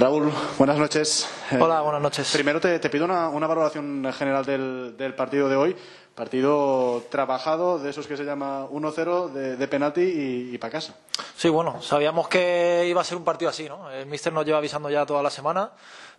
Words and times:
Raúl, 0.00 0.32
buenas 0.56 0.78
noches. 0.78 1.28
Hola, 1.60 1.82
buenas 1.82 2.00
noches. 2.00 2.32
Primero 2.32 2.58
te, 2.58 2.80
pido 2.88 3.04
una, 3.04 3.28
valoración 3.28 4.10
general 4.14 4.46
del, 4.46 5.14
partido 5.14 5.46
de 5.50 5.56
hoy. 5.56 5.76
Partido 6.14 7.04
trabajado, 7.10 7.78
de 7.78 7.90
esos 7.90 8.06
que 8.06 8.16
se 8.16 8.24
llama 8.24 8.66
1-0, 8.66 9.28
de, 9.58 9.68
penalti 9.68 10.00
y, 10.00 10.54
y 10.54 10.58
para 10.58 10.72
casa. 10.72 10.94
Sí, 11.36 11.50
bueno, 11.50 11.82
sabíamos 11.82 12.28
que 12.28 12.86
iba 12.88 13.02
a 13.02 13.04
ser 13.04 13.18
un 13.18 13.24
partido 13.24 13.50
así, 13.50 13.68
¿no? 13.68 13.90
El 13.90 14.06
míster 14.06 14.32
nos 14.32 14.46
lleva 14.46 14.56
avisando 14.56 14.88
ya 14.88 15.04
toda 15.04 15.22
la 15.22 15.28
semana 15.28 15.72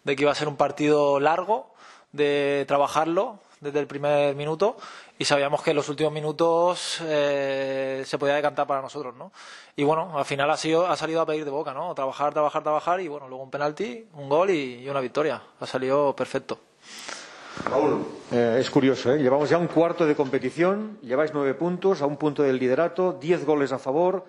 de 0.04 0.16
que 0.16 0.22
iba 0.22 0.32
a 0.32 0.36
ser 0.36 0.48
un 0.48 0.58
partido 0.58 1.20
largo, 1.20 1.74
de 2.12 2.66
trabajarlo 2.68 3.40
desde 3.62 3.80
el 3.80 3.88
primer 3.88 4.36
minuto 4.36 4.76
y 5.18 5.26
sabíamos 5.26 5.62
que 5.62 5.70
en 5.70 5.78
los 5.78 5.88
últimos 5.88 6.12
minutos 6.12 7.00
eh, 7.04 8.04
se 8.06 8.18
podía 8.18 8.36
decantar 8.36 8.66
para 8.66 8.82
nosotros, 8.82 9.16
¿no? 9.16 9.32
Y 9.76 9.84
bueno, 9.84 10.18
al 10.18 10.26
final 10.26 10.50
ha, 10.50 10.58
sido, 10.58 10.88
ha 10.88 10.98
salido 10.98 11.22
a 11.22 11.26
pedir 11.26 11.46
de 11.46 11.52
boca, 11.52 11.74
¿no? 11.74 11.94
Trabajar, 11.94 12.34
trabajar, 12.34 12.64
trabajar 12.64 13.00
y 13.00 13.08
bueno, 13.08 13.30
luego 13.30 13.44
un 13.44 13.52
penalti, 13.52 14.08
un 14.16 14.28
gol 14.28 14.50
y, 14.50 14.90
una 14.90 15.00
victoria. 15.00 15.42
Ha 15.60 15.66
salido 15.68 16.16
perfecto. 16.16 16.60
Raúl, 17.66 18.04
eh, 18.32 18.58
es 18.60 18.70
curioso, 18.72 19.14
¿eh? 19.14 19.20
Llevamos 19.20 19.50
ya 19.50 19.60
un 19.60 19.68
cuarto 19.68 20.08
de 20.08 20.16
competición, 20.16 20.98
lleváis 21.04 21.32
nueve 21.34 21.54
puntos, 21.54 22.02
a 22.02 22.08
un 22.08 22.18
punto 22.18 22.42
del 22.42 22.58
liderato, 22.58 23.14
diez 23.14 23.46
goles 23.46 23.72
a 23.72 23.80
favor. 23.80 24.26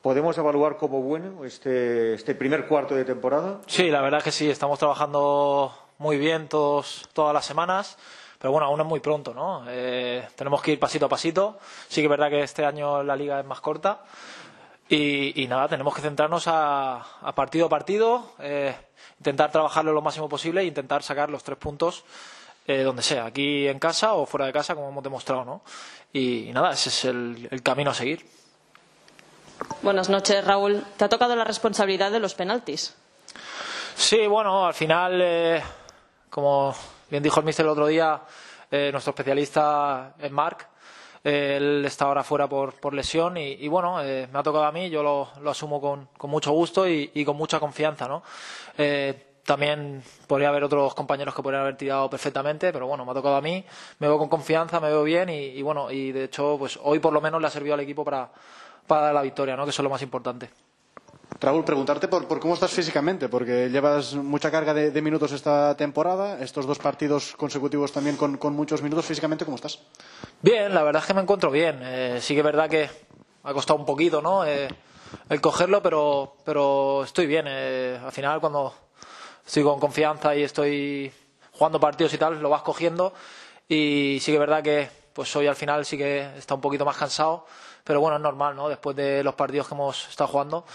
¿Podemos 0.00 0.38
evaluar 0.38 0.78
como 0.78 1.02
bueno 1.02 1.44
este, 1.44 2.14
este 2.14 2.34
primer 2.34 2.66
cuarto 2.66 2.94
de 2.94 3.04
temporada? 3.04 3.60
Sí, 3.66 3.90
la 3.90 4.00
verdad 4.00 4.22
que 4.22 4.32
sí, 4.32 4.48
estamos 4.48 4.78
trabajando 4.78 5.74
muy 6.00 6.16
bien 6.16 6.48
todos, 6.48 7.08
todas 7.12 7.34
las 7.34 7.44
semanas. 7.44 7.96
Pero 8.38 8.52
bueno, 8.52 8.66
aún 8.66 8.80
es 8.80 8.86
muy 8.86 9.00
pronto, 9.00 9.34
¿no? 9.34 9.64
Eh, 9.68 10.26
tenemos 10.34 10.62
que 10.62 10.72
ir 10.72 10.80
pasito 10.80 11.04
a 11.06 11.08
pasito. 11.10 11.58
Sí 11.88 12.00
que 12.00 12.06
es 12.06 12.10
verdad 12.10 12.30
que 12.30 12.40
este 12.40 12.64
año 12.64 13.02
la 13.02 13.14
liga 13.14 13.38
es 13.38 13.44
más 13.44 13.60
corta. 13.60 14.00
Y, 14.88 15.46
nada, 15.46 15.68
tenemos 15.68 15.94
que 15.94 16.00
centrarnos 16.00 16.44
a, 16.48 17.04
partido 17.36 17.66
a 17.66 17.68
partido, 17.68 18.32
eh, 18.40 18.74
intentar 19.18 19.52
trabajarlo 19.52 19.92
lo 19.92 20.02
máximo 20.02 20.28
posible 20.28 20.62
e 20.62 20.64
intentar 20.64 21.04
sacar 21.04 21.30
los 21.30 21.44
tres 21.44 21.58
puntos 21.58 22.02
eh, 22.66 22.82
donde 22.82 23.02
sea, 23.02 23.26
aquí 23.26 23.68
en 23.68 23.78
casa 23.78 24.14
o 24.14 24.26
fuera 24.26 24.46
de 24.46 24.52
casa, 24.52 24.74
como 24.74 24.88
hemos 24.88 25.04
demostrado, 25.04 25.44
¿no? 25.44 25.62
Y, 26.12 26.50
nada, 26.52 26.72
ese 26.72 26.88
es 26.88 27.04
el, 27.04 27.60
camino 27.62 27.92
a 27.92 27.94
seguir. 27.94 28.26
Buenas 29.82 30.08
noches, 30.08 30.44
Raúl. 30.44 30.82
¿Te 30.96 31.04
ha 31.04 31.08
tocado 31.08 31.36
la 31.36 31.44
responsabilidad 31.44 32.10
de 32.10 32.18
los 32.18 32.34
penaltis? 32.34 32.96
Sí, 33.94 34.26
bueno, 34.26 34.66
al 34.66 34.74
final, 34.74 35.62
como 36.30 36.74
Bien 37.10 37.24
dijo 37.24 37.40
el 37.40 37.46
mister 37.46 37.66
el 37.66 37.72
otro 37.72 37.88
día, 37.88 38.22
eh, 38.70 38.90
nuestro 38.92 39.10
especialista 39.10 40.14
es 40.16 40.30
Marc. 40.30 40.68
él 41.24 41.84
está 41.84 42.04
ahora 42.04 42.22
fuera 42.22 42.48
por, 42.48 42.94
lesión 42.94 43.36
y, 43.36 43.66
bueno, 43.66 44.00
eh, 44.00 44.28
me 44.32 44.38
ha 44.38 44.42
tocado 44.44 44.64
a 44.64 44.70
mí, 44.70 44.88
yo 44.88 45.02
lo, 45.02 45.50
asumo 45.50 45.80
con, 45.80 46.08
mucho 46.30 46.52
gusto 46.52 46.86
y, 46.88 47.24
con 47.24 47.36
mucha 47.36 47.58
confianza, 47.58 48.06
¿no? 48.06 48.22
Eh, 48.78 49.40
también 49.44 50.04
podría 50.28 50.50
haber 50.50 50.62
otros 50.62 50.94
compañeros 50.94 51.34
que 51.34 51.42
podrían 51.42 51.62
haber 51.62 51.76
tirado 51.76 52.08
perfectamente, 52.08 52.72
pero 52.72 52.86
bueno, 52.86 53.04
me 53.04 53.10
ha 53.10 53.14
tocado 53.14 53.34
a 53.34 53.40
mí, 53.40 53.64
me 53.98 54.06
veo 54.06 54.16
con 54.16 54.28
confianza, 54.28 54.78
me 54.78 54.86
veo 54.86 55.02
bien 55.02 55.30
y, 55.30 55.60
bueno, 55.62 55.90
y 55.90 56.12
de 56.12 56.24
hecho, 56.24 56.54
pues 56.60 56.78
hoy 56.80 57.00
por 57.00 57.12
lo 57.12 57.20
menos 57.20 57.40
le 57.40 57.48
ha 57.48 57.50
servido 57.50 57.74
al 57.74 57.80
equipo 57.80 58.04
para, 58.04 58.30
para 58.86 59.12
la 59.12 59.22
victoria, 59.22 59.56
¿no? 59.56 59.64
Que 59.64 59.70
eso 59.70 59.82
es 59.82 59.84
lo 59.84 59.90
más 59.90 60.02
importante. 60.02 60.48
Raúl, 61.40 61.64
preguntarte 61.64 62.06
por, 62.06 62.26
cómo 62.38 62.52
estás 62.52 62.70
físicamente, 62.70 63.30
porque 63.30 63.70
llevas 63.70 64.14
mucha 64.14 64.50
carga 64.50 64.74
de, 64.74 65.00
minutos 65.00 65.32
esta 65.32 65.74
temporada, 65.74 66.38
estos 66.40 66.66
dos 66.66 66.78
partidos 66.78 67.34
consecutivos 67.34 67.92
también 67.92 68.18
con, 68.18 68.52
muchos 68.52 68.82
minutos. 68.82 69.06
Físicamente, 69.06 69.46
¿cómo 69.46 69.54
estás? 69.54 69.78
Bien, 70.42 70.74
la 70.74 70.82
verdad 70.82 71.00
es 71.00 71.06
que 71.06 71.14
me 71.14 71.22
encuentro 71.22 71.50
bien. 71.50 71.78
Eh, 71.82 72.18
sí 72.20 72.34
que 72.34 72.40
es 72.40 72.44
verdad 72.44 72.68
que 72.68 72.90
ha 73.42 73.54
costado 73.54 73.78
un 73.78 73.86
poquito 73.86 74.20
¿no? 74.20 74.44
Eh, 74.44 74.68
el 75.30 75.40
cogerlo, 75.40 75.82
pero, 75.82 76.36
pero 76.44 77.04
estoy 77.04 77.26
bien. 77.26 77.46
Eh, 77.48 77.98
al 78.04 78.12
final, 78.12 78.38
cuando 78.38 78.74
estoy 79.46 79.62
con 79.62 79.80
confianza 79.80 80.36
y 80.36 80.42
estoy 80.42 81.10
jugando 81.52 81.80
partidos 81.80 82.12
y 82.12 82.18
tal, 82.18 82.38
lo 82.38 82.50
vas 82.50 82.60
cogiendo. 82.60 83.14
Y 83.66 84.18
sí 84.20 84.30
que 84.30 84.36
es 84.36 84.40
verdad 84.40 84.62
que 84.62 84.90
pues 85.14 85.34
hoy 85.36 85.46
al 85.46 85.56
final 85.56 85.86
sí 85.86 85.96
que 85.96 86.36
está 86.36 86.54
un 86.54 86.60
poquito 86.60 86.84
más 86.84 86.98
cansado, 86.98 87.46
pero 87.82 87.98
bueno, 88.00 88.16
es 88.16 88.22
normal, 88.22 88.54
¿no? 88.54 88.68
Después 88.68 88.94
de 88.94 89.24
los 89.24 89.34
partidos 89.34 89.68
que 89.68 89.74
hemos 89.74 90.06
estado 90.06 90.28
jugando. 90.28 90.66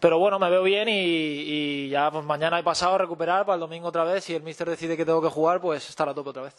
Pero 0.00 0.18
bueno, 0.18 0.38
me 0.38 0.48
veo 0.48 0.62
bien 0.62 0.88
y, 0.88 1.88
ya 1.88 2.10
pues 2.10 2.24
mañana 2.24 2.58
he 2.58 2.62
pasado 2.62 2.94
a 2.94 2.98
recuperar 2.98 3.44
para 3.44 3.54
el 3.54 3.60
domingo 3.60 3.88
otra 3.88 4.04
vez. 4.04 4.24
Si 4.24 4.34
el 4.34 4.42
míster 4.42 4.68
decide 4.68 4.96
que 4.96 5.04
tengo 5.04 5.20
que 5.20 5.28
jugar, 5.28 5.60
pues 5.60 5.88
estar 5.88 6.08
a 6.08 6.14
tope 6.14 6.30
otra 6.30 6.42
vez. 6.42 6.54